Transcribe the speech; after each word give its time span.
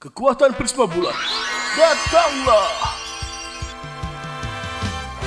Kekuatan 0.00 0.56
Prisma 0.56 0.88
Bulan, 0.88 1.12
datanglah! 1.76 2.72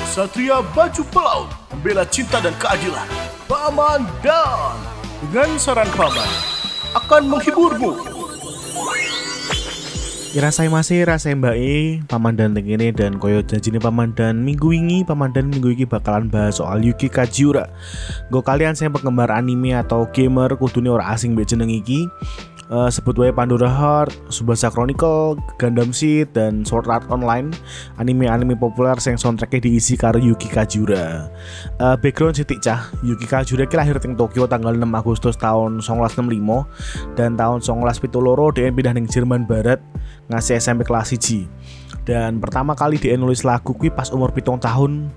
Satria 0.10 0.66
Baju 0.74 1.06
Pelaut, 1.14 1.54
membela 1.70 2.02
cinta 2.10 2.42
dan 2.42 2.58
keadilan. 2.58 3.06
Paman 3.46 4.02
Dan, 4.26 4.74
dengan 5.30 5.62
saran 5.62 5.86
Paman, 5.94 6.26
akan 6.98 7.22
menghiburmu. 7.30 8.02
Irasai 10.34 10.66
masih 10.66 11.06
rasai 11.06 11.38
mbak 11.38 11.54
E, 11.54 12.02
paman 12.10 12.34
dan 12.34 12.58
ini 12.58 12.90
dan 12.90 13.22
koyo 13.22 13.46
janjine 13.46 13.78
paman 13.78 14.18
dan 14.18 14.42
minggu 14.42 14.74
ini 14.74 15.06
paman 15.06 15.30
dan 15.30 15.54
minggu 15.54 15.70
ini 15.78 15.86
bakalan 15.86 16.26
bahas 16.26 16.58
soal 16.58 16.82
Yuki 16.82 17.06
Kajiura. 17.06 17.70
Gue 18.34 18.42
kalian 18.42 18.74
saya 18.74 18.90
penggemar 18.90 19.30
anime 19.30 19.78
atau 19.78 20.10
gamer 20.10 20.58
kudune 20.58 20.90
ora 20.90 21.14
asing 21.14 21.38
mbek 21.38 21.54
jeneng 21.54 21.70
iki 21.70 22.10
uh, 22.74 22.90
sebut 22.90 23.14
wae 23.22 23.30
Pandora 23.30 23.70
Heart, 23.70 24.34
Subasa 24.34 24.74
Chronicle, 24.74 25.38
Gundam 25.62 25.94
Seed 25.94 26.34
dan 26.34 26.66
Sword 26.66 26.90
Art 26.90 27.06
Online, 27.14 27.54
anime-anime 28.02 28.58
populer 28.58 28.98
yang 28.98 29.22
soundtracknya 29.22 29.70
diisi 29.70 29.94
karo 29.94 30.18
Yuki 30.18 30.50
Kajura. 30.50 31.30
Uh, 31.78 31.96
background 32.02 32.34
sih 32.34 32.46
cah, 32.58 32.90
Yuki 33.06 33.30
Kajura 33.30 33.70
ki 33.70 33.78
lahir 33.78 34.02
di 34.02 34.18
Tokyo 34.18 34.50
tanggal 34.50 34.74
6 34.74 34.90
Agustus 34.90 35.38
tahun 35.38 35.86
1965 35.86 37.14
dan 37.14 37.38
tahun 37.38 37.62
1972 37.62 38.58
dia 38.58 38.74
pindah 38.74 38.94
ning 38.98 39.06
Jerman 39.06 39.46
Barat 39.46 39.78
ngasih 40.34 40.58
SMP 40.58 40.82
kelas 40.84 41.14
1. 41.14 41.46
Dan 42.04 42.44
pertama 42.44 42.76
kali 42.76 43.00
dia 43.00 43.16
nulis 43.16 43.48
lagu 43.48 43.72
kuwi 43.72 43.88
pas 43.88 44.12
umur 44.12 44.36
pitung 44.36 44.60
tahun 44.60 45.08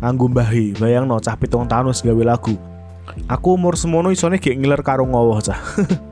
nganggo. 0.00 0.32
Bayang 0.80 1.04
no 1.04 1.20
cah 1.20 1.36
pitung 1.36 1.68
tahun 1.68 1.92
wis 1.92 2.00
gawe 2.00 2.24
lagu. 2.24 2.56
Aku 3.26 3.58
umur 3.58 3.74
semono 3.74 4.08
isone 4.14 4.38
gek 4.38 4.56
ngiler 4.56 4.80
karo 4.80 5.04
ngowoh 5.04 5.42
cah. 5.42 5.60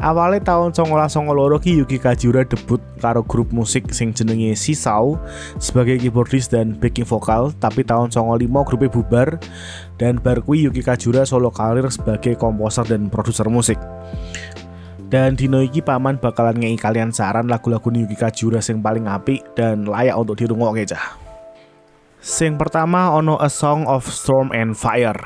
Awalnya 0.00 0.40
tahun 0.42 0.72
loro 1.32 1.60
ki 1.60 1.84
Yuki 1.84 2.00
Kajura 2.00 2.44
debut 2.48 2.80
karo 2.98 3.20
grup 3.20 3.52
musik 3.52 3.92
sing 3.92 4.16
jenenge 4.16 4.56
Sisau 4.56 5.20
sebagai 5.60 6.00
keyboardist 6.00 6.52
dan 6.52 6.76
backing 6.76 7.04
vokal, 7.04 7.52
tapi 7.60 7.84
tahun 7.84 8.08
95 8.08 8.48
grupnya 8.64 8.90
bubar 8.90 9.28
dan 10.00 10.16
bar 10.18 10.40
kui 10.40 10.64
Yuki 10.64 10.80
Kajura 10.80 11.28
solo 11.28 11.52
karir 11.52 11.86
sebagai 11.92 12.34
komposer 12.40 12.88
dan 12.88 13.12
produser 13.12 13.46
musik. 13.52 13.76
Dan 15.12 15.38
dino 15.38 15.62
iki 15.62 15.84
paman 15.84 16.18
bakalan 16.18 16.58
ngei 16.58 16.74
kalian 16.80 17.14
saran 17.14 17.46
lagu-lagu 17.46 17.92
Yuki 17.92 18.16
Kajura 18.18 18.58
sing 18.64 18.80
paling 18.80 19.06
apik 19.06 19.44
dan 19.54 19.84
layak 19.86 20.16
untuk 20.16 20.40
dirungokke 20.40 20.88
cah. 20.90 21.20
Sing 22.24 22.56
pertama 22.56 23.12
ono 23.12 23.36
A 23.36 23.52
Song 23.52 23.84
of 23.84 24.08
Storm 24.08 24.48
and 24.56 24.72
Fire. 24.72 25.20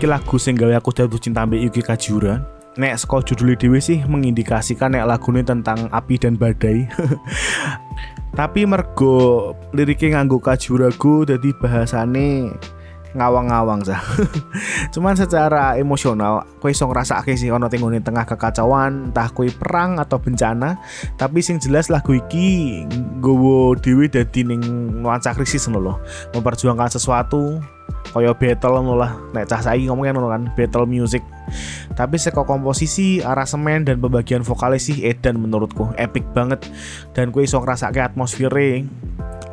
Iki 0.00 0.08
lagu 0.08 0.40
sing 0.40 0.56
gawe 0.56 0.80
aku 0.80 0.96
jatuh 0.96 1.20
cinta 1.20 1.44
ambek 1.44 1.60
Yuki 1.60 1.84
Kajura 1.84 2.40
nek 2.80 2.96
saka 2.96 3.20
judul 3.20 3.52
dhewe 3.52 3.84
sih 3.84 4.00
mengindikasikan 4.08 4.96
nek 4.96 5.04
lagune 5.04 5.44
tentang 5.44 5.92
api 5.92 6.16
dan 6.16 6.40
badai. 6.40 6.88
Tapi 8.40 8.64
mergo 8.64 9.52
liriknya 9.76 10.16
nganggo 10.16 10.40
Kajuraku 10.40 11.28
jadi 11.28 11.52
bahasane 11.52 12.48
ngawang-ngawang 13.12 13.84
sah. 13.84 14.00
Cuman 14.96 15.20
secara 15.20 15.76
emosional, 15.76 16.48
kue 16.64 16.72
iso 16.72 16.88
ngrasake 16.88 17.36
sih 17.36 17.52
ono 17.52 17.68
tenggone 17.68 18.00
tengah 18.00 18.24
kekacauan, 18.24 19.12
entah 19.12 19.28
kue 19.36 19.52
perang 19.52 20.00
atau 20.00 20.16
bencana, 20.16 20.78
tapi 21.20 21.44
sing 21.44 21.60
jelas 21.60 21.92
lagu 21.92 22.16
iki 22.16 22.80
gowo 23.20 23.76
dewi 23.76 24.08
dadi 24.08 24.46
ning 24.46 24.62
nuansa 25.04 25.36
krisis 25.36 25.68
ngono 25.68 26.00
Memperjuangkan 26.32 26.88
sesuatu 26.88 27.60
koyo 28.10 28.34
battle 28.34 28.82
lah. 28.96 29.16
Nek 29.32 29.46
cah 29.46 29.60
saiki 29.62 29.86
ngomongnya 29.86 30.16
ngono 30.16 30.28
kan 30.32 30.42
battle 30.56 30.86
music. 30.88 31.22
Tapi 31.94 32.16
seko 32.16 32.46
komposisi 32.46 33.20
aransemen 33.20 33.86
dan 33.86 33.98
pembagian 33.98 34.46
vokalis 34.46 34.90
sih 34.90 35.04
edan 35.06 35.38
menurutku. 35.38 35.90
Epic 35.98 36.24
banget. 36.34 36.64
Dan 37.14 37.34
gue 37.34 37.42
iso 37.44 37.58
ngrasake 37.58 37.98
atmosfere 37.98 38.86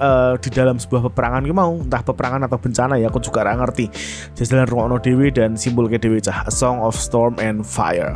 uh, 0.02 0.38
di 0.38 0.50
dalam 0.54 0.78
sebuah 0.78 1.10
peperangan. 1.12 1.42
Gue 1.46 1.56
mau 1.56 1.74
entah 1.78 2.02
peperangan 2.02 2.46
atau 2.46 2.58
bencana 2.62 3.02
ya 3.02 3.10
aku 3.10 3.22
juga 3.22 3.46
gak 3.46 3.58
ngerti. 3.66 3.86
Jajalan 4.38 4.68
rungokno 4.70 4.98
dewi 5.02 5.34
dan 5.34 5.58
simbol 5.58 5.90
ke 5.90 5.98
dewi 5.98 6.22
cah. 6.22 6.46
A 6.46 6.52
Song 6.54 6.82
of 6.82 6.98
Storm 6.98 7.38
and 7.42 7.66
Fire. 7.66 8.14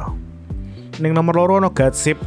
Ning 1.01 1.17
nomor 1.17 1.33
loro 1.33 1.55
no 1.57 1.73
Godsip 1.73 2.19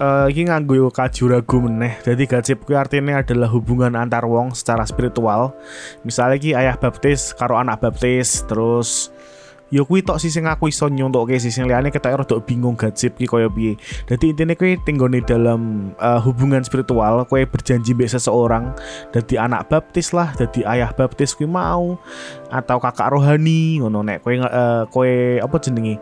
uh, 0.00 0.26
ini 0.28 0.48
nganggo 0.48 0.88
kajuragu 0.92 1.56
meneh. 1.64 1.98
Jadi 2.04 2.24
gajib 2.28 2.64
kuwi 2.64 2.76
artinya 2.76 3.20
adalah 3.20 3.48
hubungan 3.50 3.96
antar 3.96 4.24
wong 4.28 4.52
secara 4.52 4.84
spiritual. 4.84 5.56
Misalnya 6.04 6.36
ki 6.40 6.50
ayah 6.56 6.76
baptis 6.76 7.32
karo 7.36 7.56
anak 7.56 7.80
baptis, 7.80 8.44
terus 8.44 9.10
yo 9.66 9.82
kuwi 9.82 9.98
tok 9.98 10.22
sih 10.22 10.30
sing 10.30 10.46
aku 10.46 10.70
iso 10.70 10.86
nyontokke 10.86 11.42
sih 11.42 11.50
sing 11.50 11.66
liyane 11.66 11.90
ketok 11.90 12.22
rada 12.22 12.38
bingung 12.38 12.78
gajib 12.78 13.18
ki 13.18 13.26
koyo 13.26 13.50
piye. 13.50 13.74
Dadi 14.06 14.30
intine 14.30 14.54
kuwi 14.54 14.78
tinggone 14.86 15.24
dalam 15.26 15.90
uh, 15.98 16.22
hubungan 16.22 16.62
spiritual 16.62 17.26
kowe 17.26 17.42
berjanji 17.42 17.90
mbek 17.96 18.14
seseorang 18.14 18.70
dadi 19.10 19.34
anak 19.34 19.66
baptis 19.66 20.14
lah, 20.14 20.30
dadi 20.38 20.62
ayah 20.62 20.94
baptis 20.94 21.34
kuwi 21.34 21.50
mau 21.50 21.98
atau 22.52 22.78
kakak 22.78 23.10
rohani 23.10 23.82
ngono 23.82 24.06
nek 24.06 24.22
kowe 24.22 24.34
uh, 24.38 24.86
kowe 24.86 25.12
apa 25.42 25.56
jenenge 25.58 25.98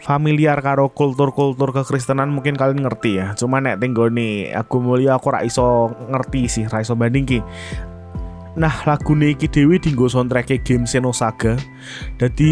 familiar 0.00 0.58
karo 0.64 0.88
kultur-kultur 0.90 1.72
kekristenan 1.76 2.32
mungkin 2.32 2.56
kalian 2.56 2.84
ngerti 2.84 3.20
ya. 3.20 3.36
Cuma 3.36 3.60
nek 3.60 3.80
nih 3.80 4.52
aku 4.56 4.80
mulia 4.80 5.16
aku 5.20 5.32
rak 5.32 5.44
iso 5.44 5.92
ngerti 6.08 6.48
sih, 6.48 6.64
rak 6.66 6.84
iso 6.84 6.96
banding 6.96 7.28
Nah, 8.58 8.82
lagu 8.82 9.14
iki 9.14 9.46
Dewi 9.46 9.78
dinggo 9.78 10.10
soundtrack 10.10 10.66
game 10.66 10.82
Xenosaga. 10.82 11.54
Jadi 12.18 12.50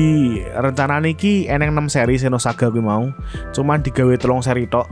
rencana 0.55 1.03
niki 1.03 1.51
eneng 1.51 1.75
6 1.75 1.91
seri 1.91 2.15
Xenosaga 2.15 2.71
gue 2.71 2.79
mau. 2.79 3.11
Cuman 3.51 3.83
digawe 3.83 4.15
telung 4.15 4.39
seri 4.39 4.71
tok 4.71 4.87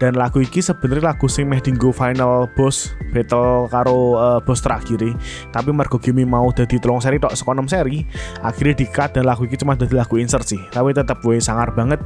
dan 0.00 0.16
lagu 0.16 0.40
iki 0.40 0.64
sebenarnya 0.64 1.12
lagu 1.12 1.28
sing 1.28 1.44
meh 1.44 1.60
dinggo 1.60 1.92
final 1.92 2.48
boss 2.56 2.96
battle 3.12 3.68
karo 3.68 4.16
uh, 4.16 4.40
boss 4.40 4.64
terakhir 4.64 5.12
tapi 5.52 5.70
mergo 5.70 6.00
game 6.00 6.24
mau 6.24 6.48
dadi 6.50 6.80
tolong 6.80 7.04
seri 7.04 7.20
tok 7.20 7.36
6 7.36 7.44
seri 7.68 8.00
akhirnya 8.40 8.74
di 8.80 8.86
cut 8.88 9.12
dan 9.12 9.28
lagu 9.28 9.44
iki 9.44 9.60
cuma 9.60 9.76
dadi 9.76 9.92
lagu 9.92 10.16
insert 10.16 10.48
sih. 10.48 10.58
Tapi 10.72 10.96
tetap 10.96 11.20
gue 11.20 11.36
sangar 11.38 11.76
banget. 11.76 12.00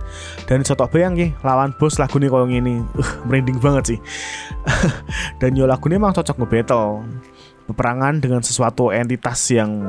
Dan 0.51 0.67
iso 0.67 0.75
tok 0.75 0.91
bayang 0.91 1.15
ya 1.15 1.31
lawan 1.47 1.71
boss 1.79 2.03
lagu 2.03 2.19
ini 2.19 2.27
koyo 2.27 2.51
ngene. 2.51 2.83
Uh, 2.99 3.11
merinding 3.31 3.63
banget 3.63 3.95
sih. 3.95 3.99
Dan 5.41 5.55
yo 5.55 5.71
lagu 5.71 5.87
ini 5.87 6.03
emang 6.03 6.17
cocok 6.17 6.43
nge 6.43 6.49
battle 6.51 7.07
peperangan 7.65 8.21
dengan 8.21 8.45
sesuatu 8.45 8.93
entitas 8.93 9.41
yang 9.49 9.81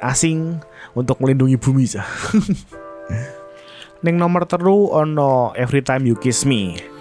asing 0.00 0.64
untuk 0.96 1.20
melindungi 1.20 1.60
bumi 1.60 1.84
sih 1.84 2.00
Neng 4.02 4.16
nomor 4.16 4.48
teru 4.48 4.88
ono 4.90 5.52
Every 5.52 5.84
Time 5.84 6.08
You 6.08 6.16
Kiss 6.16 6.48
Me 6.48 6.91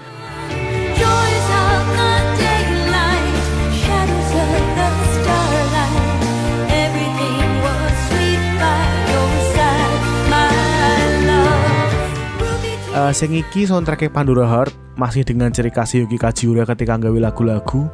sing 13.12 13.36
iki 13.36 13.68
soundtrack 13.68 14.08
Pandora 14.12 14.48
Heart 14.48 14.96
masih 14.96 15.28
dengan 15.28 15.52
ciri 15.52 15.68
khas 15.68 15.96
Yuki 15.96 16.16
Kajiura 16.16 16.64
ketika 16.64 16.96
nggawe 16.96 17.20
lagu-lagu. 17.32 17.92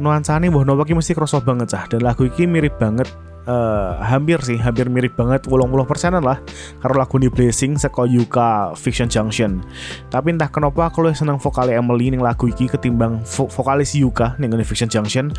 Nuansane 0.00 0.48
mbah 0.48 0.64
nopo 0.64 0.84
mesti 0.88 1.12
kroso 1.12 1.40
banget 1.44 1.76
cah 1.76 1.84
dan 1.88 2.00
lagu 2.00 2.24
iki 2.24 2.48
mirip 2.48 2.80
banget 2.80 3.08
uh, 3.48 4.00
hampir 4.04 4.40
sih 4.44 4.60
hampir 4.60 4.88
mirip 4.88 5.16
banget 5.16 5.46
puluh 5.48 5.86
persenan 5.88 6.24
lah. 6.24 6.40
Karo 6.80 6.96
lagu 6.98 7.16
di 7.16 7.28
Blessing 7.32 7.80
seko 7.80 8.04
Yuka 8.04 8.76
Fiction 8.76 9.08
Junction. 9.08 9.64
Tapi 10.12 10.36
entah 10.36 10.48
kenapa 10.52 10.92
aku 10.92 11.04
lebih 11.04 11.18
seneng 11.18 11.38
vokal 11.40 11.72
Emily 11.72 12.12
ning 12.12 12.20
lagu 12.20 12.48
iki 12.48 12.68
ketimbang 12.68 13.24
vo 13.24 13.48
vokalis 13.48 13.96
Yuka 13.96 14.36
ning 14.40 14.52
Fiction 14.64 14.90
Junction. 14.90 15.32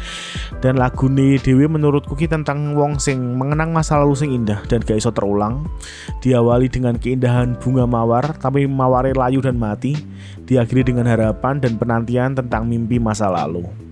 Dan 0.62 0.82
lagu 0.82 1.08
ini 1.10 1.38
Dewi 1.38 1.70
menurutku 1.70 2.18
ki 2.18 2.30
tentang 2.30 2.74
wong 2.74 2.98
sing 2.98 3.38
mengenang 3.38 3.74
masa 3.74 4.02
lalu 4.02 4.16
sing 4.18 4.30
indah 4.34 4.62
dan 4.66 4.82
gak 4.82 4.98
iso 4.98 5.14
terulang. 5.14 5.66
Diawali 6.22 6.70
dengan 6.72 6.98
keindahan 6.98 7.58
bunga 7.60 7.86
mawar 7.86 8.38
tapi 8.38 8.66
maware 8.66 9.14
layu 9.14 9.42
dan 9.42 9.58
mati. 9.58 9.98
Diakhiri 10.46 10.94
dengan 10.94 11.10
harapan 11.10 11.58
dan 11.58 11.74
penantian 11.82 12.38
tentang 12.38 12.70
mimpi 12.70 13.02
masa 13.02 13.34
lalu 13.34 13.85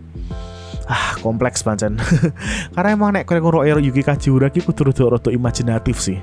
ah 0.87 1.15
kompleks 1.23 1.63
pancen. 1.63 1.99
Karena 2.75 2.89
emang 2.95 3.15
nek 3.15 3.27
kowe 3.27 3.39
ngoro 3.39 3.63
Yuki 3.63 4.03
Kajiura 4.03 4.51
ki 4.51 4.63
kudu 4.63 4.91
rada 4.91 5.29
imajinatif 5.31 5.99
sih. 5.99 6.19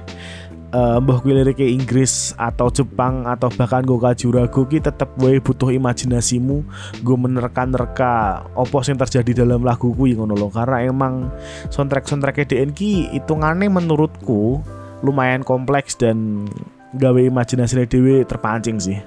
Uh, 0.71 1.03
mbah 1.03 1.19
kuwi 1.19 1.35
lirike 1.35 1.67
Inggris 1.67 2.31
atau 2.39 2.71
Jepang 2.71 3.27
atau 3.27 3.51
bahkan 3.51 3.83
gue 3.83 3.99
kajuragu 3.99 4.71
ki 4.71 4.79
tetep 4.79 5.11
wae 5.19 5.43
butuh 5.43 5.67
imajinasimu 5.75 6.63
gue 7.03 7.17
menerka-nerka 7.19 8.47
opo 8.55 8.79
yang 8.87 8.95
terjadi 8.95 9.43
dalam 9.43 9.67
lagu 9.67 9.91
kuwi 9.91 10.15
ngono 10.15 10.39
loh 10.39 10.47
karena 10.47 10.87
emang 10.87 11.27
soundtrack 11.75 12.07
soundtrack 12.07 12.47
DN 12.47 12.71
ki 12.71 13.11
ngane 13.19 13.67
menurutku 13.67 14.63
lumayan 15.03 15.43
kompleks 15.43 15.99
dan 15.99 16.47
gawe 16.95 17.19
imajinasi 17.19 17.91
dewe 17.91 18.23
terpancing 18.23 18.79
sih 18.79 19.03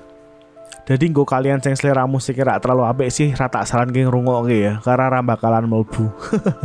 jadi 0.83 1.05
gue 1.07 1.25
kalian 1.25 1.63
yang 1.63 1.77
selera 1.79 2.03
musik 2.03 2.35
kira 2.35 2.59
terlalu 2.59 2.83
apik 2.83 3.07
sih 3.07 3.31
rata 3.31 3.63
saran 3.63 3.91
geng 3.91 4.11
rungok 4.11 4.51
ya 4.51 4.83
karena 4.83 5.19
rambah 5.19 5.39
kalian 5.39 5.71
melbu 5.71 6.11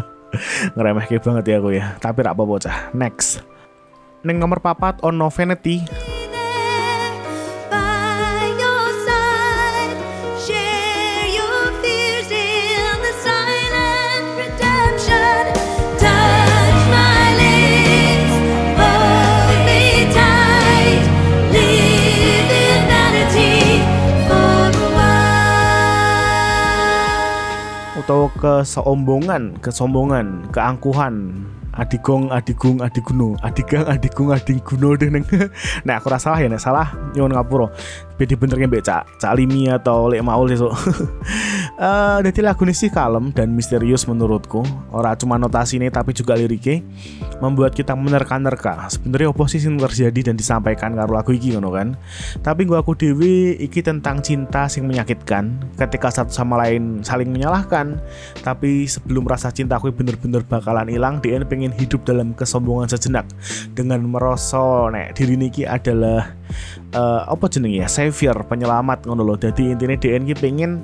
ngeremeh 0.74 1.06
banget 1.22 1.44
ya 1.46 1.56
aku 1.62 1.70
ya 1.72 1.84
tapi 2.02 2.18
rak 2.20 2.36
bocah 2.36 2.92
next. 2.92 3.40
Neng 4.26 4.42
nomor 4.42 4.58
papat 4.58 4.98
ono 5.06 5.30
Vanity 5.30 5.86
atau 28.08 28.32
kesombongan, 28.40 29.60
kesombongan, 29.60 30.48
keangkuhan, 30.48 31.28
adigong, 31.76 32.32
adigung, 32.32 32.80
adiguno, 32.80 33.36
adigang, 33.44 33.84
adigung, 33.84 34.32
adiguno 34.32 34.96
deh 34.96 35.12
neng. 35.12 35.28
nah 35.84 36.00
aku 36.00 36.08
rasa 36.08 36.32
salah 36.32 36.40
ya, 36.40 36.48
nek 36.48 36.56
salah 36.56 36.88
nyuwun 37.12 37.36
ngapura. 37.36 37.68
Bedi 38.16 38.32
bener 38.32 38.64
mbek 38.64 38.80
Cak 38.80 39.32
Limi 39.36 39.68
atau 39.68 40.08
Lek 40.08 40.24
Maul 40.24 40.48
sesuk. 40.48 40.72
uh, 41.78 42.18
jadi 42.20 42.40
lagu 42.44 42.66
ini 42.66 42.74
sih 42.74 42.90
kalem 42.90 43.30
dan 43.32 43.54
misterius 43.54 44.04
menurutku. 44.04 44.66
Ora 44.90 45.14
cuma 45.14 45.38
notasi 45.38 45.78
ini 45.78 45.88
tapi 45.88 46.12
juga 46.12 46.34
liriknya 46.34 46.82
membuat 47.38 47.72
kita 47.72 47.94
menerka-nerka. 47.94 48.90
Sebenarnya 48.90 49.30
oposisi 49.30 49.70
yang 49.70 49.78
terjadi 49.78 50.30
dan 50.30 50.34
disampaikan 50.34 50.98
karo 50.98 51.14
lagu 51.14 51.30
iki 51.32 51.54
ngono 51.54 51.70
kan. 51.72 51.94
Tapi 52.42 52.66
gua 52.66 52.82
aku 52.82 52.98
dewi 52.98 53.56
iki 53.62 53.80
tentang 53.80 54.20
cinta 54.20 54.66
sing 54.66 54.84
menyakitkan 54.84 55.72
ketika 55.78 56.10
satu 56.10 56.34
sama 56.34 56.58
lain 56.60 57.00
saling 57.06 57.30
menyalahkan. 57.30 58.02
Tapi 58.42 58.90
sebelum 58.90 59.24
rasa 59.24 59.54
cinta 59.54 59.78
aku 59.78 59.94
bener-bener 59.94 60.42
bakalan 60.44 60.90
hilang, 60.90 61.22
dia 61.22 61.38
pengen 61.46 61.72
hidup 61.72 62.02
dalam 62.04 62.34
kesombongan 62.34 62.90
sejenak 62.90 63.24
dengan 63.72 64.02
merosot 64.04 64.90
nek 64.92 65.14
diri 65.16 65.38
niki 65.38 65.62
adalah 65.64 66.34
uh, 66.92 67.22
apa 67.28 67.46
jeneng 67.48 67.72
ya 67.72 67.86
savior 67.86 68.34
penyelamat 68.44 69.06
ngono 69.06 69.22
loh. 69.24 69.38
Jadi 69.38 69.72
intinya 69.72 69.96
DN 69.96 70.24
pengen 70.38 70.82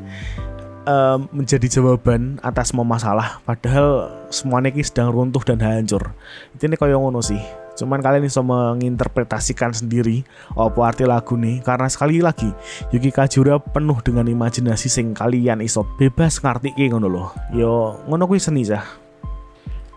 uh, 0.87 1.19
menjadi 1.33 1.67
jawaban 1.81 2.41
atas 2.41 2.71
semua 2.71 2.87
masalah. 2.87 3.41
Padahal 3.45 4.13
semuanya 4.29 4.73
ini 4.73 4.85
sedang 4.85 5.13
runtuh 5.13 5.43
dan 5.45 5.61
hancur. 5.61 6.13
Ini 6.57 6.77
kayak 6.77 6.97
ngono 6.97 7.21
sih. 7.21 7.41
Cuman 7.75 7.99
kalian 7.99 8.23
bisa 8.23 8.39
menginterpretasikan 8.39 9.75
sendiri 9.75 10.23
apa 10.55 10.79
arti 10.87 11.05
lagu 11.05 11.35
nih. 11.35 11.59
Karena 11.67 11.91
sekali 11.91 12.23
lagi 12.23 12.47
Yuki 12.95 13.11
Kajura 13.11 13.59
penuh 13.59 13.99
dengan 14.05 14.31
imajinasi 14.31 14.87
sing 14.87 15.11
kalian 15.11 15.59
iso 15.59 15.83
bebas 15.99 16.39
ngerti 16.39 16.71
ngono 16.87 17.11
loh 17.11 17.29
yo 17.51 17.99
ngono 18.07 18.31
kuwi 18.31 18.39
seni 18.39 18.63
cah. 18.63 18.87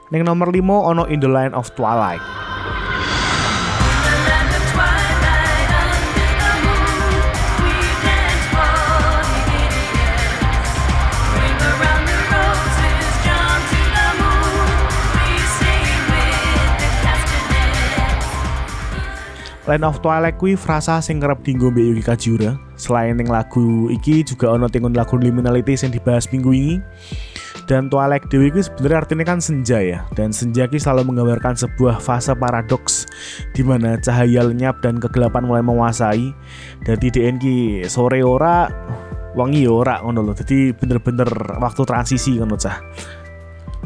Neng 0.08 0.24
nomor 0.24 0.56
5 0.56 0.64
ono 0.64 1.04
In 1.12 1.20
the 1.20 1.28
Line 1.28 1.52
of 1.52 1.68
Twilight 1.76 2.24
Land 19.68 19.84
of 19.84 20.00
Twilight 20.00 20.40
kuwi 20.40 20.56
frasa 20.56 21.04
sing 21.04 21.20
kerep 21.20 21.44
dinggo 21.44 21.68
mbek 21.68 21.92
Yuki 21.92 22.04
Kajura. 22.08 22.56
Selain 22.80 23.20
ning 23.20 23.28
lagu 23.28 23.92
iki 23.92 24.24
juga 24.24 24.56
ono 24.56 24.72
tingun 24.72 24.96
lagu 24.96 25.20
Liminality 25.20 25.76
yang 25.76 25.92
dibahas 25.92 26.24
minggu 26.32 26.56
ini. 26.56 26.76
Dan 27.68 27.92
Twilight 27.92 28.32
Dewi 28.32 28.48
itu 28.48 28.64
sebenarnya 28.64 29.04
artinya 29.04 29.26
kan 29.28 29.44
senja 29.44 29.84
ya. 29.84 30.08
Dan 30.16 30.32
senja 30.32 30.72
ki 30.72 30.80
selalu 30.80 31.12
menggambarkan 31.12 31.60
sebuah 31.60 32.00
fase 32.00 32.32
paradoks 32.32 33.12
di 33.52 33.60
mana 33.60 34.00
cahaya 34.00 34.48
lenyap 34.48 34.80
dan 34.80 35.04
kegelapan 35.04 35.44
mulai 35.44 35.60
menguasai. 35.60 36.32
Jadi 36.88 37.08
DN 37.12 37.36
ki 37.36 37.56
sore 37.92 38.24
ora 38.24 38.72
wangi 39.36 39.68
ora 39.68 40.00
ngono 40.00 40.32
loh. 40.32 40.36
Jadi 40.40 40.72
bener-bener 40.80 41.28
waktu 41.60 41.84
transisi 41.84 42.40
ngono 42.40 42.56
cah. 42.56 42.80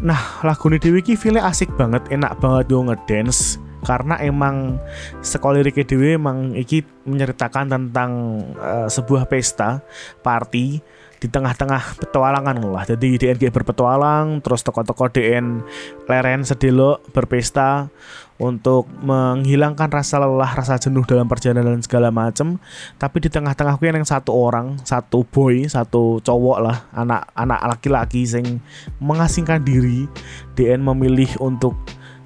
Nah, 0.05 0.45
lagu 0.45 0.69
ini 0.69 0.77
Dewi 0.77 1.01
ki 1.01 1.17
feel 1.17 1.41
asik 1.41 1.73
banget, 1.73 2.05
enak 2.13 2.37
banget 2.37 2.69
yo 2.69 2.85
ngedance 2.85 3.57
karena 3.81 4.17
emang 4.21 4.77
sekolah 5.21 5.61
Riki 5.65 5.83
Dewi 5.85 6.17
emang 6.17 6.53
iki 6.53 6.85
menceritakan 7.05 7.69
tentang 7.69 8.11
uh, 8.57 8.87
sebuah 8.87 9.25
pesta 9.25 9.81
party 10.21 10.81
di 11.21 11.29
tengah-tengah 11.29 12.01
petualangan 12.01 12.57
lah. 12.65 12.81
Jadi 12.81 13.13
DNG 13.21 13.53
berpetualang 13.53 14.41
terus 14.41 14.65
toko-toko 14.65 15.05
DN 15.05 15.61
leren 16.09 16.41
sedelo 16.41 16.97
berpesta 17.13 17.93
untuk 18.41 18.89
menghilangkan 19.05 20.01
rasa 20.01 20.17
lelah 20.17 20.49
rasa 20.49 20.81
jenuh 20.81 21.05
dalam 21.05 21.29
perjalanan 21.29 21.77
segala 21.85 22.09
macem. 22.09 22.57
Tapi 22.97 23.21
di 23.21 23.29
tengah-tengah 23.29 23.77
yang 23.77 24.01
satu 24.01 24.33
orang 24.33 24.81
satu 24.81 25.21
boy 25.21 25.69
satu 25.69 26.17
cowok 26.25 26.57
lah 26.57 26.89
anak 26.89 27.29
anak 27.37 27.69
laki-laki 27.69 28.25
yang 28.25 28.57
mengasingkan 28.97 29.61
diri 29.61 30.09
DN 30.57 30.81
memilih 30.81 31.29
untuk 31.37 31.77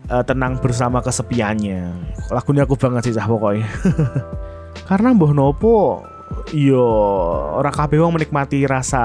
uh, 0.10 0.24
tenang 0.26 0.58
bersama 0.60 1.02
kesepiannya. 1.02 1.94
Lagunya 2.32 2.66
aku 2.66 2.76
banget 2.78 3.10
sih 3.10 3.14
cah 3.16 3.28
pokoknya. 3.28 3.68
Karena 4.90 5.16
mbah 5.16 5.34
nopo 5.34 6.04
yo 6.52 6.86
orang 7.58 7.74
kabeh 7.74 8.02
wong 8.02 8.18
menikmati 8.18 8.66
rasa 8.70 9.02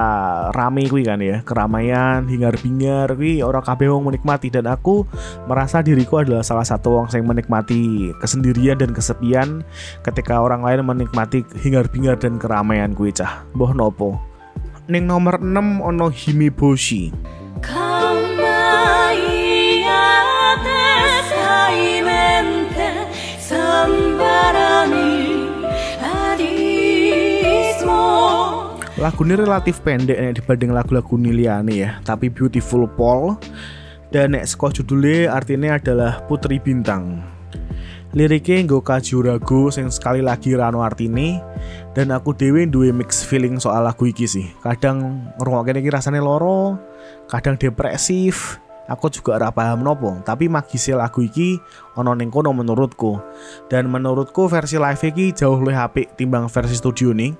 rame 0.52 0.88
kuwi 0.88 1.08
kan 1.08 1.20
ya. 1.20 1.40
Keramaian 1.44 2.28
hingar 2.28 2.56
bingar 2.60 3.16
kuwi 3.16 3.40
orang 3.40 3.64
kabeh 3.64 3.88
wong 3.88 4.12
menikmati. 4.12 4.52
Dan 4.52 4.68
aku 4.68 5.08
merasa 5.48 5.80
diriku 5.80 6.20
adalah 6.20 6.44
salah 6.44 6.66
satu 6.66 7.00
wong 7.00 7.06
yang 7.12 7.28
menikmati 7.28 8.12
kesendirian 8.20 8.76
dan 8.76 8.92
kesepian 8.92 9.64
ketika 10.04 10.40
orang 10.40 10.64
lain 10.64 10.84
menikmati 10.84 11.44
hingar 11.60 11.88
bingar 11.88 12.20
dan 12.20 12.36
keramaian 12.36 12.92
kuwi 12.92 13.12
cah 13.14 13.44
mbah 13.56 13.72
nopo. 13.72 14.20
Ning 14.90 15.06
nomor 15.06 15.38
6 15.38 15.86
ono 15.86 16.10
Himiboshi 16.10 17.14
Lagu 29.00 29.24
ini 29.24 29.32
relatif 29.32 29.80
pendek 29.80 30.20
nih 30.20 30.36
dibanding 30.36 30.76
lagu-lagu 30.76 31.16
Niliani 31.16 31.80
ya, 31.80 32.04
tapi 32.04 32.28
Beautiful 32.28 32.84
Paul 32.84 33.40
dan 34.12 34.36
nek 34.36 34.44
sekolah 34.44 34.76
judulnya 34.76 35.32
artinya 35.32 35.80
adalah 35.80 36.20
Putri 36.28 36.60
Bintang. 36.60 37.24
Liriknya 38.12 38.60
nggo 38.60 38.84
kajurago 38.84 39.72
sing 39.72 39.88
sekali 39.88 40.20
lagi 40.20 40.52
rano 40.52 40.84
artine 40.84 41.40
dan 41.96 42.12
aku 42.12 42.36
dewe 42.36 42.68
duwe 42.68 42.92
mix 42.92 43.24
feeling 43.24 43.56
soal 43.56 43.88
lagu 43.88 44.04
iki 44.04 44.28
sih. 44.28 44.52
Kadang 44.60 45.32
ngrungokke 45.40 45.80
iki 45.80 45.88
rasanya 45.88 46.20
loro, 46.20 46.76
kadang 47.24 47.56
depresif, 47.56 48.60
aku 48.90 49.06
juga 49.08 49.38
ora 49.38 49.48
paham 49.54 49.86
nopo 49.86 50.18
tapi 50.26 50.50
magisi 50.50 50.90
lagu 50.90 51.22
iki 51.22 51.56
ono 51.94 52.10
ning 52.18 52.28
kono 52.28 52.50
menurutku 52.50 53.22
dan 53.70 53.86
menurutku 53.86 54.50
versi 54.50 54.76
live 54.76 55.00
iki 55.06 55.30
jauh 55.30 55.62
lebih 55.62 55.78
apik 55.78 56.06
timbang 56.18 56.50
versi 56.50 56.74
studio 56.74 57.14
nih 57.14 57.30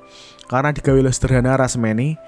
karena 0.51 0.75
digawe 0.75 0.99
lebih 0.99 1.15
sederhana 1.15 1.55
rasmeni 1.55 2.19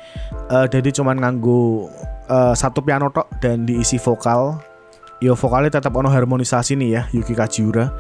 uh, 0.55 0.71
jadi 0.71 0.95
cuman 0.95 1.19
nganggo 1.19 1.91
uh, 2.31 2.55
satu 2.55 2.81
piano 2.85 3.11
tok 3.11 3.29
dan 3.43 3.67
diisi 3.67 3.99
vokal. 3.99 4.61
Yo 5.23 5.39
vokalnya 5.39 5.79
tetap 5.79 5.95
ono 5.95 6.11
harmonisasi 6.11 6.75
nih 6.75 6.91
ya 6.91 7.03
Yuki 7.15 7.39
Kajiura. 7.39 7.95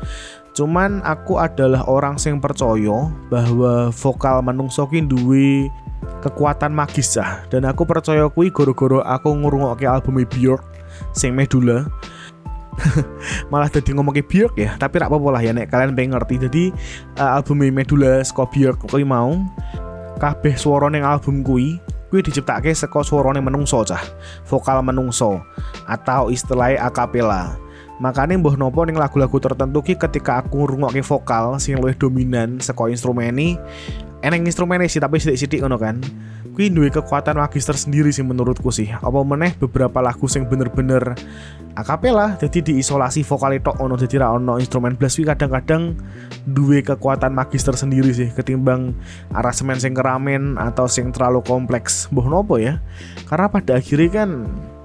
Cuman 0.52 1.00
aku 1.06 1.38
adalah 1.38 1.86
orang 1.88 2.18
yang 2.20 2.42
percaya 2.42 3.08
bahwa 3.30 3.88
vokal 3.94 4.42
menungso 4.44 4.84
ki 4.90 5.06
duwe 5.06 5.70
kekuatan 6.20 6.74
magis 6.74 7.14
ah. 7.16 7.46
Dan 7.46 7.62
aku 7.64 7.86
percaya 7.86 8.26
kui 8.26 8.50
goro-goro 8.50 9.00
aku 9.06 9.32
ngurungokke 9.32 9.86
album 9.86 10.18
Björk 10.26 10.66
sing 11.16 11.32
medula 11.32 11.88
malah 13.52 13.68
tadi 13.68 13.92
ngomong 13.92 14.16
ke 14.16 14.24
Björk 14.24 14.56
ya 14.56 14.74
tapi 14.80 14.96
rak 14.96 15.12
apa-apa 15.12 15.28
lah 15.36 15.42
ya 15.44 15.54
nek 15.54 15.70
kalian 15.70 15.94
pengen 15.94 16.18
ngerti. 16.18 16.34
Jadi 16.42 16.64
uh, 17.22 17.38
album 17.38 17.62
Medula 17.62 18.26
Björk 18.26 18.82
kuwi 18.90 19.06
mau 19.06 19.38
kabeh 20.22 20.54
swara 20.54 20.86
ning 20.86 21.02
album 21.02 21.42
kuwi 21.42 21.82
kuwi 22.14 22.22
diciptake 22.22 22.70
saka 22.70 23.02
swarane 23.02 23.42
menungso 23.42 23.82
cah. 23.82 24.04
Vokal 24.46 24.78
menungso 24.86 25.42
atau 25.90 26.30
istilahnya 26.30 26.86
akapela 26.86 27.58
makanya 28.02 28.34
mbah 28.34 28.58
nopo 28.58 28.82
ning 28.82 28.98
lagu-lagu 28.98 29.38
tertentu 29.38 29.78
ki 29.78 29.94
ketika 29.94 30.42
aku 30.42 30.66
ngrungokke 30.66 31.06
vokal 31.06 31.54
sing 31.62 31.78
luwih 31.78 31.94
dominan 31.94 32.58
saka 32.58 32.90
instrumen 32.90 33.30
ini 33.30 33.48
eneng 34.22 34.46
instrumen 34.46 34.80
sih 34.86 35.02
tapi 35.02 35.18
sidik-sidik 35.18 35.60
ngono 35.60 35.76
kan. 35.76 35.98
Kuwi 36.52 36.68
duwe 36.68 36.92
kekuatan 36.92 37.40
magister 37.40 37.72
sendiri 37.72 38.12
sih 38.12 38.22
menurutku 38.22 38.68
sih. 38.68 38.92
Apa 38.92 39.24
meneh 39.24 39.56
beberapa 39.56 40.04
lagu 40.04 40.28
sing 40.28 40.46
bener-bener 40.46 41.16
akapela 41.72 42.36
jadi 42.36 42.60
diisolasi 42.60 43.24
vokal 43.24 43.56
tok 43.64 43.80
ono 43.80 43.96
jadi 43.96 44.20
ra 44.20 44.36
ono 44.36 44.60
instrumen 44.60 44.92
blas 44.94 45.16
kuwi 45.16 45.26
kadang-kadang 45.32 45.96
duwe 46.44 46.84
kekuatan 46.84 47.32
magister 47.32 47.72
sendiri 47.72 48.12
sih 48.12 48.28
ketimbang 48.36 48.92
aransemen 49.32 49.80
sing 49.80 49.96
keramen 49.96 50.60
atau 50.60 50.84
sing 50.86 51.10
terlalu 51.10 51.40
kompleks. 51.42 52.12
Mbah 52.12 52.26
nopo 52.28 52.60
ya? 52.60 52.78
Karena 53.26 53.48
pada 53.48 53.80
akhirnya 53.80 54.22
kan 54.22 54.30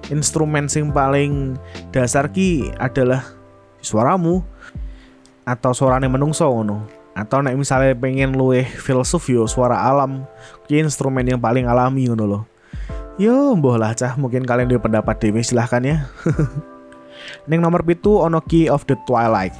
instrumen 0.07 0.71
sing 0.71 0.95
paling 0.95 1.59
dasar 1.91 2.31
ki 2.31 2.71
adalah 2.79 3.27
suaramu 3.83 4.41
atau 5.43 5.71
suarane 5.71 6.07
menungso 6.07 6.47
ngono 6.47 6.96
atau 7.17 7.41
nek 7.41 7.57
misalnya 7.57 7.97
pengen 7.97 8.37
luwe 8.37 8.61
filsuf 8.61 9.25
yo 9.25 9.49
suara 9.49 9.81
alam 9.89 10.21
ki 10.69 10.85
instrumen 10.85 11.25
yang 11.25 11.41
paling 11.41 11.65
alami 11.65 12.05
ngono 12.05 12.25
loh 12.29 12.43
yo 13.17 13.57
mbah 13.57 13.75
lah 13.81 13.91
cah. 13.97 14.13
Mungkin 14.15 14.45
kalian 14.45 14.69
dia 14.69 14.79
pendapat 14.79 15.17
dewi 15.17 15.41
silahkan 15.41 15.81
ya. 15.81 15.97
Neng 17.49 17.59
nomor 17.59 17.81
pitu 17.81 18.21
ono 18.21 18.39
Key 18.45 18.69
of 18.69 18.85
the 18.85 18.95
Twilight. 19.09 19.57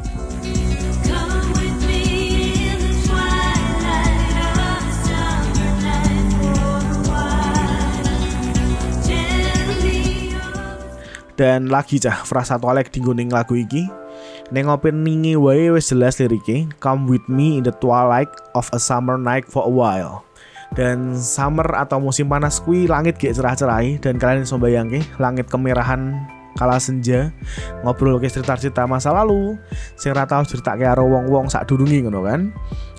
Dan 11.38 11.70
lagi 11.70 12.02
cah 12.02 12.26
frasa 12.26 12.58
Twilight 12.58 12.90
di 12.90 13.02
lagu 13.30 13.54
iki 13.54 14.07
Neng 14.48 14.72
openingi 14.72 15.36
wae 15.36 15.76
wis 15.76 15.92
jelas 15.92 16.24
liriknya 16.24 16.72
Come 16.80 17.12
with 17.12 17.28
me 17.28 17.60
in 17.60 17.68
the 17.68 17.76
twilight 17.84 18.32
of 18.56 18.72
a 18.72 18.80
summer 18.80 19.20
night 19.20 19.44
for 19.44 19.68
a 19.68 19.72
while. 19.72 20.24
Dan 20.72 21.20
summer 21.20 21.68
atau 21.76 22.00
musim 22.00 22.32
panas 22.32 22.64
kui 22.64 22.88
langit 22.88 23.20
gak 23.20 23.36
cerah-cerai 23.36 24.00
dan 24.00 24.16
kalian 24.16 24.48
bisa 24.48 24.56
bayangke 24.56 25.00
langit 25.20 25.48
kemerahan 25.52 26.16
kala 26.56 26.80
senja 26.80 27.30
ngobrol 27.84 28.24
ke 28.24 28.32
cerita-cerita 28.32 28.88
masa 28.88 29.12
lalu. 29.12 29.60
Sing 30.00 30.16
ra 30.16 30.24
tau 30.24 30.48
cerita 30.48 30.80
karo 30.80 31.04
wong-wong 31.08 31.52
sak 31.52 31.68
durungi 31.68 32.08
ngono 32.08 32.24
kan. 32.24 32.52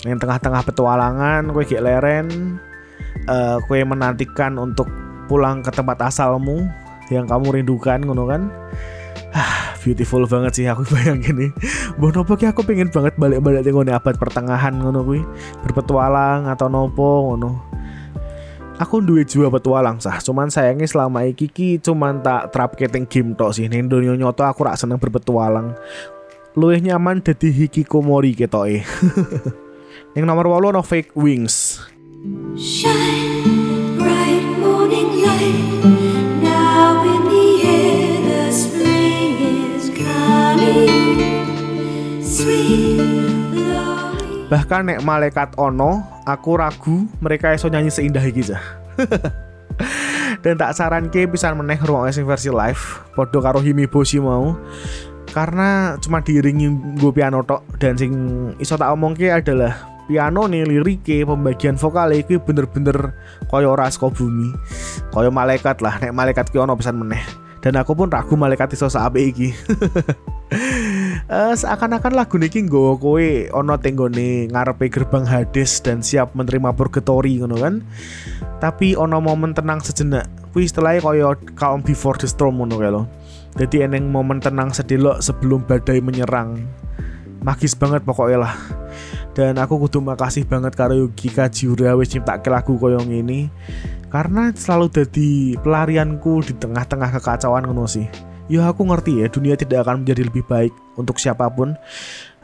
Yang 0.05 0.29
tengah-tengah 0.29 0.63
petualangan 0.69 1.49
kue 1.57 1.65
gak 1.65 1.81
leren 1.81 2.29
eh 3.25 3.57
kue 3.65 3.81
menantikan 3.89 4.61
untuk 4.61 4.89
pulang 5.33 5.65
ke 5.65 5.73
tempat 5.73 6.13
asalmu 6.13 6.69
yang 7.09 7.25
kamu 7.25 7.61
rindukan 7.61 8.05
ngono 8.05 8.25
kan 8.29 8.53
Ah, 9.29 9.77
beautiful 9.85 10.25
banget 10.25 10.53
sih 10.57 10.67
aku 10.69 10.89
bayangin 10.95 11.37
nih. 11.37 11.51
Mbah 12.01 12.11
nopo 12.17 12.35
ki 12.39 12.49
aku 12.49 12.65
pengen 12.65 12.89
banget 12.89 13.15
balik-balik 13.21 13.61
tengok 13.61 13.89
abad 13.89 14.15
pertengahan 14.17 14.73
ngono 14.73 15.05
kuwi, 15.05 15.21
berpetualang 15.65 16.49
atau 16.49 16.73
nopo 16.73 17.33
ngono. 17.33 17.51
Aku 18.79 19.03
duwe 19.03 19.27
jiwa 19.27 19.51
petualang 19.51 19.99
sah, 19.99 20.23
cuman 20.23 20.55
sayangnya 20.55 20.87
selama 20.87 21.27
iki 21.27 21.51
ki 21.51 21.83
cuman 21.83 22.23
tak 22.23 22.55
trap 22.55 22.79
keting 22.79 23.11
game 23.11 23.31
tok 23.35 23.51
sih. 23.51 23.67
Ning 23.67 23.91
donya 23.91 24.15
nyoto 24.15 24.47
aku 24.47 24.63
rak 24.63 24.79
seneng 24.79 25.03
berpetualang. 25.03 25.75
Luwih 26.55 26.79
nyaman 26.79 27.19
dadi 27.19 27.51
hikikomori 27.51 28.39
ketoke. 28.39 28.87
Yang 30.15 30.25
nomor 30.25 30.47
8 30.47 30.71
ono 30.71 30.81
fake 30.83 31.11
wings. 31.19 31.83
Shine, 32.55 33.58
Bahkan 44.49 44.87
nek 44.87 45.03
malaikat 45.03 45.59
ono, 45.59 46.07
aku 46.23 46.55
ragu 46.55 47.11
mereka 47.19 47.51
iso 47.51 47.67
nyanyi 47.67 47.91
seindah 47.91 48.23
iki 48.23 48.47
cah. 48.47 48.63
Dan 50.45 50.55
tak 50.55 50.79
saran 50.79 51.11
ke 51.11 51.27
pisan 51.27 51.59
meneh 51.59 51.83
ruang 51.83 52.07
sing 52.15 52.23
versi 52.23 52.47
live, 52.47 52.79
podo 53.19 53.43
karo 53.43 53.59
Himi 53.59 53.91
Boshi 53.91 54.23
mau. 54.23 54.55
Karena 55.35 55.99
cuma 55.99 56.23
diiringi 56.23 56.97
gue 57.03 57.11
piano 57.11 57.43
tok 57.43 57.77
dan 57.77 57.99
sing 57.99 58.13
iso 58.63 58.79
tak 58.79 58.95
omongke 58.95 59.29
adalah 59.29 59.99
piano 60.09 60.49
nih 60.49 60.65
lirike 60.65 61.27
pembagian 61.27 61.77
vokal 61.77 62.17
iki 62.17 62.41
bener-bener 62.41 63.13
koyo 63.53 63.77
ora 63.77 63.93
saka 63.93 64.09
bumi 64.09 64.49
koyo 65.13 65.29
malaikat 65.29 65.85
lah 65.85 66.01
nek 66.01 66.17
malaikat 66.17 66.49
ki 66.49 66.57
ono 66.57 66.73
pisan 66.81 66.97
meneh 66.97 67.21
dan 67.61 67.77
aku 67.77 67.93
pun 67.93 68.09
ragu 68.09 68.33
malaikat 68.33 68.73
iso 68.73 68.89
sape 68.89 69.21
iki 69.21 69.53
Eh, 71.29 71.53
seakan-akan 71.53 72.17
lagu 72.17 72.41
niki 72.41 72.65
nggawa 72.65 72.97
kowe 72.97 73.29
ono 73.53 73.77
tenggone 73.77 74.49
ngarepe 74.49 74.89
gerbang 74.89 75.29
Hades 75.29 75.77
dan 75.85 76.01
siap 76.01 76.33
menerima 76.33 76.73
purgatory 76.73 77.37
ngono 77.37 77.61
kan. 77.61 77.85
Tapi 78.65 78.97
ono 78.97 79.21
momen 79.21 79.53
tenang 79.53 79.85
sejenak. 79.85 80.25
Kuwi 80.57 80.65
istilahnya 80.65 81.05
koyo 81.05 81.37
calm 81.53 81.85
before 81.85 82.17
the 82.17 82.25
storm 82.25 82.65
ngono 82.65 82.81
kae 82.81 82.89
lho. 82.89 83.05
Jadi 83.61 83.85
eneng 83.85 84.09
momen 84.09 84.41
tenang 84.41 84.73
sedelok 84.73 85.21
sebelum 85.21 85.69
badai 85.69 86.01
menyerang. 86.01 86.65
Magis 87.45 87.77
banget 87.77 88.09
pokoknya 88.09 88.49
lah. 88.49 88.57
Dan 89.37 89.61
aku 89.61 89.85
kudu 89.85 90.01
makasih 90.01 90.49
banget 90.49 90.81
karo 90.81 90.97
Yuki 90.97 91.29
Kajiura 91.29 91.93
wis 92.01 92.09
nyiptake 92.09 92.49
lagu 92.49 92.81
koyo 92.81 93.05
ngene. 93.05 93.53
Karena 94.09 94.49
selalu 94.57 95.05
jadi 95.05 95.61
pelarianku 95.61 96.41
di 96.41 96.57
tengah-tengah 96.57 97.13
kekacauan 97.21 97.69
ngono 97.69 97.85
sih 97.85 98.28
ya 98.49 98.69
aku 98.69 98.85
ngerti 98.89 99.23
ya 99.23 99.27
dunia 99.29 99.55
tidak 99.55 99.87
akan 99.87 100.05
menjadi 100.05 100.27
lebih 100.27 100.45
baik 100.49 100.73
untuk 100.97 101.21
siapa 101.21 101.47
pun. 101.53 101.77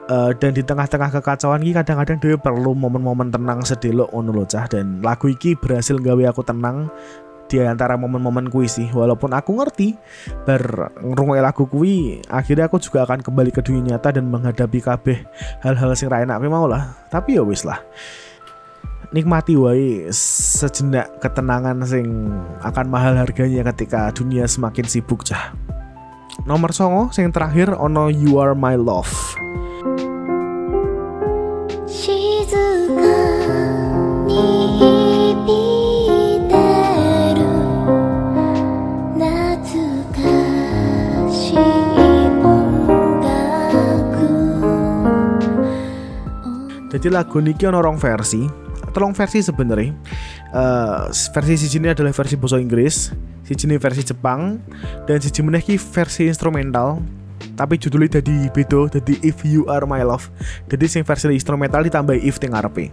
Eh, 0.04 0.30
dan 0.36 0.52
di 0.52 0.60
tengah-tengah 0.60 1.08
kekacauan 1.16 1.64
ini 1.64 1.72
kadang-kadang 1.72 2.20
dia 2.20 2.36
perlu 2.36 2.76
momen-momen 2.76 3.32
tenang 3.32 3.64
sedelok 3.64 4.12
ngono 4.12 4.36
lho 4.36 4.44
cah. 4.44 4.68
Dan 4.68 5.00
lagu 5.00 5.32
iki 5.32 5.56
berhasil 5.56 5.96
gawe 5.96 6.28
aku 6.28 6.44
tenang 6.44 6.92
di 7.48 7.56
antara 7.64 7.96
momen-momen 7.96 8.52
kuwi 8.52 8.68
sih. 8.68 8.92
Walaupun 8.92 9.32
aku 9.32 9.56
ngerti 9.56 9.96
bar 10.44 10.92
ngrungokke 11.00 11.40
lagu 11.40 11.64
kuwi 11.64 12.20
akhirnya 12.28 12.68
aku 12.68 12.76
juga 12.84 13.08
akan 13.08 13.24
kembali 13.24 13.48
ke 13.48 13.64
dunia 13.64 13.96
nyata 13.96 14.20
dan 14.20 14.28
menghadapi 14.28 14.78
kabeh 14.84 15.24
hal-hal 15.64 15.96
sing 15.96 16.12
ra 16.12 16.20
enak 16.20 16.36
mau 16.52 16.68
lah. 16.68 16.92
Tapi 17.08 17.40
ya 17.40 17.42
wis 17.44 17.64
lah. 17.64 17.80
Nikmati 19.16 19.56
wae 19.56 20.10
sejenak 20.12 21.22
ketenangan 21.24 21.80
sing 21.88 22.28
akan 22.60 22.86
mahal 22.92 23.16
harganya 23.16 23.72
ketika 23.72 24.12
dunia 24.12 24.44
semakin 24.44 24.84
sibuk 24.84 25.24
cah 25.24 25.54
Nomor 26.42 26.74
songo 26.74 27.14
sing 27.14 27.30
terakhir 27.30 27.70
ono 27.78 28.10
You 28.10 28.42
Are 28.42 28.58
My 28.58 28.74
Love. 28.74 29.38
Jadi 46.94 47.10
lagu 47.10 47.36
niki 47.42 47.68
ono 47.68 47.84
rong 47.84 47.98
versi, 47.98 48.48
terong 48.94 49.12
versi 49.12 49.44
sebenarnya. 49.44 49.92
Uh, 50.54 51.10
eh, 51.10 51.30
versi 51.36 51.66
sini 51.68 51.90
adalah 51.90 52.14
versi 52.14 52.38
bahasa 52.38 52.56
Inggris, 52.56 53.12
Si 53.44 53.52
ini 53.68 53.76
versi 53.76 54.02
Jepang 54.02 54.56
Dan 55.04 55.20
si 55.20 55.30
meneh 55.44 55.60
ki 55.60 55.76
versi 55.76 56.28
instrumental 56.28 57.00
tapi 57.54 57.78
judulnya 57.78 58.18
jadi 58.18 58.50
beda 58.50 58.90
jadi 58.98 59.14
If 59.22 59.46
You 59.46 59.70
Are 59.70 59.86
My 59.86 60.02
Love. 60.02 60.26
Jadi 60.66 60.90
sing 60.90 61.02
versi 61.06 61.30
instrumental 61.30 61.86
ditambah 61.86 62.18
If 62.18 62.42
ting 62.42 62.50
ngarepe 62.50 62.90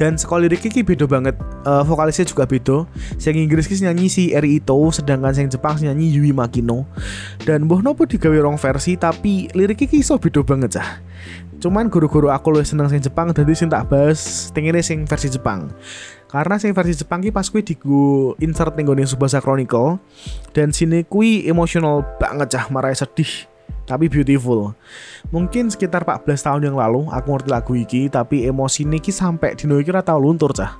dan 0.00 0.18
sekolah 0.18 0.48
lirik 0.48 0.66
iki 0.66 0.82
beda 0.82 1.06
banget 1.06 1.36
Eh, 1.62 1.84
vokalisnya 1.86 2.26
juga 2.26 2.42
beda. 2.42 2.90
Sing 3.22 3.38
Inggris 3.38 3.70
ki 3.70 3.78
nyanyi 3.86 4.10
si 4.10 4.34
Eri 4.34 4.58
Ito 4.58 4.74
sedangkan 4.90 5.30
sing 5.30 5.46
Jepang 5.46 5.78
nyanyi 5.78 6.10
Yui 6.10 6.34
Makino. 6.34 6.90
Dan 7.38 7.70
mbah 7.70 7.86
nopo 7.86 8.02
digawe 8.02 8.34
rong 8.34 8.58
versi 8.58 8.98
tapi 8.98 9.46
lirik 9.54 9.86
iki 9.86 10.02
iso 10.02 10.18
beda 10.18 10.42
banget 10.42 10.82
cah. 10.82 10.98
Cuman 11.62 11.86
guru-guru 11.86 12.34
aku 12.34 12.50
lebih 12.50 12.66
seneng 12.66 12.90
sing 12.90 12.98
Jepang 12.98 13.30
jadi 13.30 13.54
sing 13.54 13.70
tak 13.70 13.86
bahas 13.86 14.50
tingene 14.50 14.82
sing 14.82 15.06
versi 15.06 15.30
Jepang 15.30 15.70
karena 16.32 16.56
sing 16.56 16.72
versi 16.72 16.96
Jepang 16.96 17.20
ki 17.20 17.28
pas 17.28 17.44
kuwi 17.44 17.60
digo 17.60 18.32
insert 18.40 18.72
ning 18.72 18.88
gone 18.88 19.04
Subasa 19.04 19.44
Chronicle 19.44 20.00
dan 20.56 20.72
sini 20.72 21.04
kui 21.04 21.44
emosional 21.44 22.00
banget 22.16 22.56
cah 22.56 22.64
marah 22.72 22.96
sedih 22.96 23.52
tapi 23.82 24.06
beautiful. 24.06 24.72
Mungkin 25.34 25.68
sekitar 25.68 26.06
14 26.06 26.38
tahun 26.38 26.62
yang 26.70 26.76
lalu 26.78 27.10
aku 27.10 27.26
ngerti 27.34 27.48
lagu 27.50 27.72
iki 27.74 28.02
tapi 28.06 28.46
emosi 28.46 28.86
niki 28.86 29.10
sampai 29.10 29.58
dino 29.58 29.76
iki 29.76 29.90
ora 29.90 30.00
tau 30.00 30.22
luntur 30.22 30.54
cah. 30.54 30.78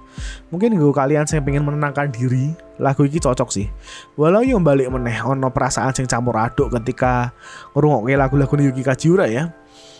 Mungkin 0.54 0.78
gue 0.78 0.92
kalian 0.94 1.26
yang 1.26 1.44
pengen 1.44 1.64
menenangkan 1.66 2.14
diri, 2.14 2.54
lagu 2.78 3.02
iki 3.04 3.18
cocok 3.18 3.48
sih. 3.50 3.66
Walau 4.14 4.44
yang 4.46 4.62
balik 4.62 4.88
meneh 4.88 5.18
ono 5.24 5.50
perasaan 5.50 5.92
sing 5.92 6.06
campur 6.06 6.38
aduk 6.38 6.72
ketika 6.80 7.34
ngrungokke 7.74 8.14
lagu-lagu 8.14 8.54
Yuki 8.70 8.86
Kajiura 8.86 9.26
ya. 9.26 9.50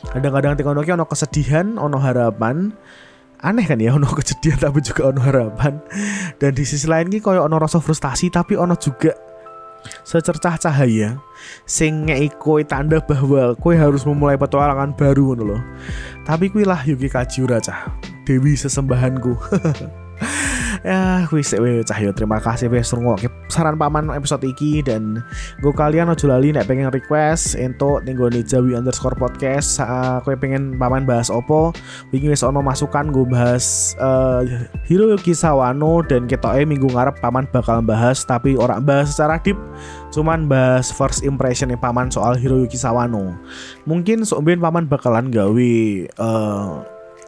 Kadang-kadang 0.09 0.59
teko 0.59 0.73
ono 0.73 0.81
ki 0.81 0.95
ono 0.95 1.05
kesedihan, 1.05 1.77
ono 1.77 1.99
harapan. 1.99 2.71
Aneh 3.43 3.67
kan 3.67 3.83
ya 3.83 3.99
ono 3.99 4.07
kesedihan 4.07 4.71
tapi 4.71 4.79
juga 4.87 5.11
ono 5.11 5.19
harapan. 5.19 5.83
Dan 6.39 6.55
di 6.55 6.63
sisi 6.63 6.87
lain 6.87 7.11
ki 7.11 7.19
ono 7.27 7.59
rasa 7.59 7.83
frustasi 7.83 8.31
tapi 8.31 8.55
ono 8.55 8.79
juga 8.79 9.11
secercah 10.07 10.55
cahaya 10.63 11.19
sing 11.67 12.07
ngei 12.07 12.31
tanda 12.63 13.03
bahwa 13.03 13.59
kowe 13.59 13.75
harus 13.75 14.07
memulai 14.07 14.39
petualangan 14.39 14.95
baru 14.95 15.35
ngono 15.35 15.43
loh. 15.55 15.63
Tapi 16.23 16.55
kuwi 16.55 16.63
lah 16.63 16.87
Yuki 16.87 17.11
Kajiura 17.11 17.59
cah. 17.59 17.91
Dewi 18.23 18.55
sesembahanku. 18.55 19.35
ya 20.83 21.25
wis 21.31 21.55
we 21.57 21.81
cahyo 21.87 22.13
terima 22.13 22.39
kasih 22.39 22.69
wis 22.69 22.93
ngrungokke 22.93 23.31
saran 23.49 23.81
paman 23.81 24.13
episode 24.13 24.45
iki. 24.45 24.85
Dan 24.85 25.25
gue 25.65 25.73
kalian 25.73 26.13
aja 26.13 26.27
lali 26.29 26.53
nek 26.53 26.69
pengen 26.69 26.93
request 26.93 27.57
entuk 27.57 28.05
ning 28.05 28.21
gone 28.21 28.43
Jawi 28.45 28.77
underscore 28.77 29.17
podcast. 29.17 29.81
Uh, 29.81 30.21
pengen 30.37 30.75
paman 30.77 31.07
bahas 31.07 31.31
opo 31.31 31.71
wingi 32.11 32.33
wis 32.33 32.43
ono 32.43 32.61
masukan 32.61 33.15
gue 33.15 33.27
bahas 33.29 33.95
uh, 34.03 34.43
Hiroyuki 34.91 35.33
Sawano 35.33 36.03
dan 36.03 36.27
ketoke 36.27 36.67
minggu 36.67 36.91
ngarep 36.91 37.23
paman 37.23 37.47
bakal 37.55 37.79
bahas 37.81 38.27
tapi 38.27 38.59
orang 38.59 38.83
bahas 38.83 39.15
secara 39.15 39.39
deep 39.39 39.57
cuman 40.11 40.51
bahas 40.51 40.91
first 40.91 41.23
impression 41.23 41.71
nih 41.71 41.79
paman 41.79 42.11
soal 42.11 42.35
Hiroyuki 42.35 42.77
Sawano 42.77 43.39
mungkin 43.87 44.27
sombien 44.27 44.59
paman 44.59 44.91
bakalan 44.91 45.31
gawe 45.31 45.73
uh, 46.19 46.83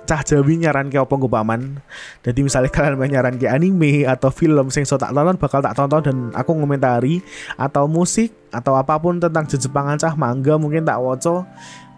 cah 0.04 0.22
Jawi 0.22 0.60
nyaran 0.60 0.92
ke 0.92 1.00
gue 1.00 1.30
paman 1.30 1.80
jadi 2.22 2.40
misalnya 2.44 2.70
kalian 2.70 3.00
nyaran 3.00 3.34
ke 3.40 3.48
anime 3.48 4.04
atau 4.04 4.28
film 4.28 4.68
sing 4.68 4.84
so 4.84 5.00
tak 5.00 5.16
tonton 5.16 5.36
bakal 5.40 5.60
tak 5.64 5.74
tonton 5.74 6.00
dan 6.04 6.16
aku 6.36 6.52
ngomentari 6.54 7.24
atau 7.56 7.88
musik 7.90 8.32
atau 8.54 8.78
apa 8.78 8.94
pun 9.02 9.18
tentang 9.18 9.48
Jepangan 9.50 9.98
cah 9.98 10.14
mangga 10.14 10.60
mungkin 10.60 10.86
tak 10.86 11.00
woco 11.02 11.42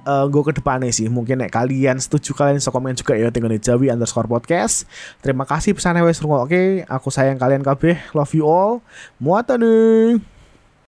uh, 0.06 0.24
gue 0.30 0.42
ke 0.46 0.52
depannya 0.56 0.88
sih. 0.94 1.10
Mungkin 1.10 1.42
nek 1.42 1.50
kalian 1.52 1.98
setuju 1.98 2.32
kalian 2.32 2.62
bisa 2.62 2.70
komen 2.70 2.94
juga 2.94 3.18
ya 3.18 3.28
tinggal 3.34 3.50
di 3.50 3.60
Jawi 3.60 3.90
underscore 3.90 4.30
podcast. 4.30 4.86
Terima 5.20 5.42
kasih 5.44 5.74
pesannya 5.74 6.06
wes 6.06 6.22
oke 6.22 6.86
aku 6.86 7.08
sayang 7.10 7.36
kalian 7.36 7.66
kabeh. 7.66 7.98
Love 8.14 8.32
you 8.32 8.46
all. 8.46 8.80
Muatan 9.18 9.60
nih 9.60 10.35